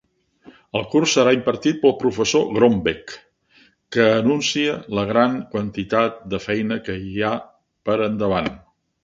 El 0.77 0.85
curs 0.93 1.11
serà 1.17 1.33
impartit 1.35 1.75
pel 1.83 1.91
professor 2.03 2.47
Grombek, 2.55 3.13
que 3.97 4.07
anuncia 4.23 4.73
la 5.01 5.05
gran 5.13 5.37
quantitat 5.53 6.19
de 6.35 6.41
feina 6.49 6.81
que 6.89 6.99
hi 7.07 7.15
ha 7.29 7.33
per 7.91 8.01
endavant. 8.09 8.53